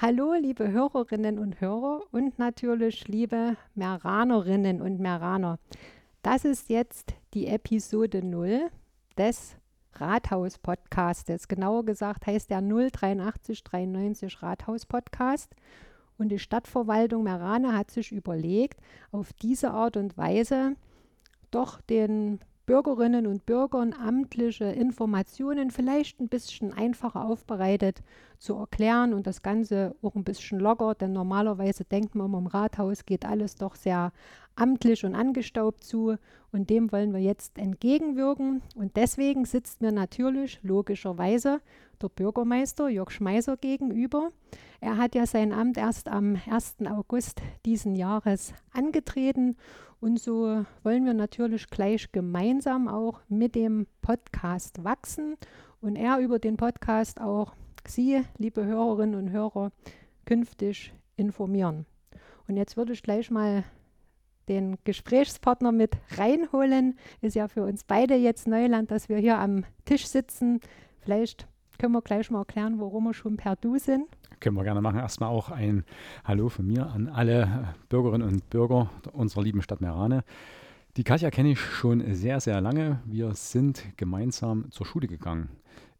[0.00, 5.58] Hallo, liebe Hörerinnen und Hörer und natürlich liebe Meranerinnen und Meraner.
[6.22, 8.70] Das ist jetzt die Episode 0
[9.16, 9.56] des
[9.94, 11.48] Rathaus-Podcastes.
[11.48, 15.52] Genauer gesagt heißt der 08393 Rathaus-Podcast.
[16.16, 18.78] Und die Stadtverwaltung Merane hat sich überlegt,
[19.10, 20.76] auf diese Art und Weise
[21.50, 22.38] doch den
[22.68, 28.02] Bürgerinnen und Bürgern amtliche Informationen vielleicht ein bisschen einfacher aufbereitet
[28.38, 33.06] zu erklären und das Ganze auch ein bisschen locker, denn normalerweise denkt man im Rathaus
[33.06, 34.12] geht alles doch sehr
[34.58, 36.16] amtlich und angestaubt zu
[36.52, 41.60] und dem wollen wir jetzt entgegenwirken und deswegen sitzt mir natürlich logischerweise
[42.02, 44.30] der Bürgermeister Jörg Schmeißer gegenüber.
[44.80, 46.76] Er hat ja sein Amt erst am 1.
[46.86, 49.56] August diesen Jahres angetreten
[50.00, 55.36] und so wollen wir natürlich gleich gemeinsam auch mit dem Podcast wachsen
[55.80, 57.54] und er über den Podcast auch
[57.86, 59.72] Sie, liebe Hörerinnen und Hörer,
[60.26, 61.86] künftig informieren.
[62.46, 63.64] Und jetzt würde ich gleich mal
[64.48, 66.98] den Gesprächspartner mit reinholen.
[67.20, 70.60] Ist ja für uns beide jetzt Neuland, dass wir hier am Tisch sitzen.
[71.00, 71.46] Vielleicht
[71.78, 74.06] können wir gleich mal erklären, warum wir schon per Du sind.
[74.40, 74.98] Können wir gerne machen.
[74.98, 75.84] Erstmal auch ein
[76.24, 80.24] Hallo von mir an alle Bürgerinnen und Bürger unserer lieben Stadt Merane.
[80.96, 83.00] Die Katja kenne ich schon sehr, sehr lange.
[83.04, 85.48] Wir sind gemeinsam zur Schule gegangen.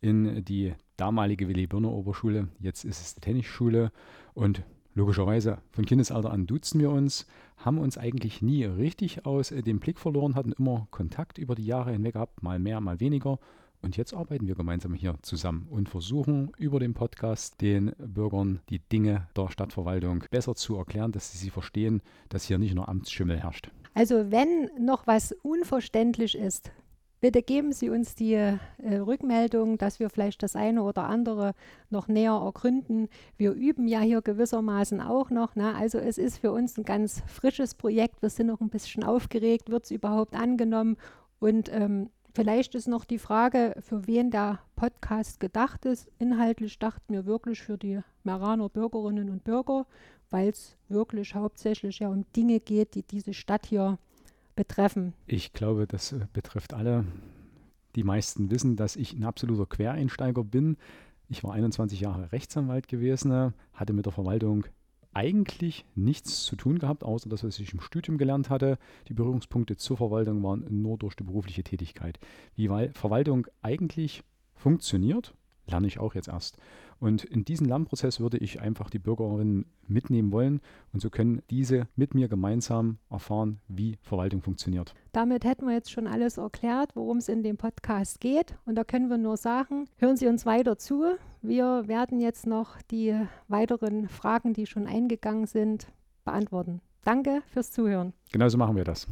[0.00, 2.48] In die damalige Willi Birner Oberschule.
[2.60, 3.90] Jetzt ist es die Tennisschule.
[4.34, 4.62] Und
[4.94, 9.98] logischerweise von Kindesalter an duzen wir uns, haben uns eigentlich nie richtig aus dem Blick
[9.98, 13.38] verloren, hatten immer Kontakt über die Jahre hinweg gehabt, mal mehr, mal weniger.
[13.82, 18.78] Und jetzt arbeiten wir gemeinsam hier zusammen und versuchen über den Podcast den Bürgern die
[18.78, 22.00] Dinge der Stadtverwaltung besser zu erklären, dass sie sie verstehen,
[22.30, 23.70] dass hier nicht nur Amtsschimmel herrscht.
[23.92, 26.72] Also wenn noch was unverständlich ist,
[27.24, 31.54] bitte geben Sie uns die äh, Rückmeldung, dass wir vielleicht das eine oder andere
[31.88, 33.08] noch näher ergründen.
[33.38, 35.56] Wir üben ja hier gewissermaßen auch noch.
[35.56, 35.74] Ne?
[35.74, 38.20] Also es ist für uns ein ganz frisches Projekt.
[38.20, 39.70] Wir sind noch ein bisschen aufgeregt.
[39.70, 40.98] Wird es überhaupt angenommen?
[41.40, 46.10] Und ähm, Vielleicht ist noch die Frage, für wen der Podcast gedacht ist.
[46.18, 49.86] Inhaltlich dachten wir wirklich für die Meraner Bürgerinnen und Bürger,
[50.30, 53.98] weil es wirklich hauptsächlich ja um Dinge geht, die diese Stadt hier
[54.54, 55.14] betreffen.
[55.26, 57.04] Ich glaube, das äh, betrifft alle.
[57.94, 60.76] Die meisten wissen, dass ich ein absoluter Quereinsteiger bin.
[61.28, 64.66] Ich war 21 Jahre Rechtsanwalt gewesen, hatte mit der Verwaltung
[65.14, 68.78] eigentlich nichts zu tun gehabt, außer dass was ich im Studium gelernt hatte.
[69.08, 72.18] Die Berührungspunkte zur Verwaltung waren nur durch die berufliche Tätigkeit.
[72.56, 74.22] Wie Verwaltung eigentlich
[74.54, 75.34] funktioniert,
[75.66, 76.56] lerne ich auch jetzt erst.
[77.00, 80.60] Und in diesen Lernprozess würde ich einfach die Bürgerinnen mitnehmen wollen
[80.92, 84.94] und so können diese mit mir gemeinsam erfahren, wie Verwaltung funktioniert.
[85.12, 88.56] Damit hätten wir jetzt schon alles erklärt, worum es in dem Podcast geht.
[88.64, 91.16] Und da können wir nur sagen, hören Sie uns weiter zu.
[91.42, 93.14] Wir werden jetzt noch die
[93.48, 95.88] weiteren Fragen, die schon eingegangen sind,
[96.24, 96.80] beantworten.
[97.04, 98.14] Danke fürs Zuhören.
[98.32, 99.06] Genauso machen wir das.